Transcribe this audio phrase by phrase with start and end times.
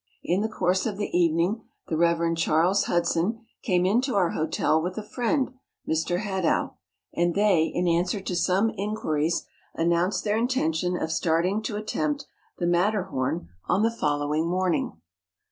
[0.23, 2.35] In the course of the evening the Rev.
[2.35, 5.53] Charles Hudson came into our hotel with a friend,
[5.87, 6.21] Mr.
[6.21, 6.73] Hadow;
[7.13, 9.45] and they, in answer to some inquiries,
[9.75, 12.25] announced their intention of start¬ ing to attempt
[12.57, 14.93] the Matterhorn on the following morning.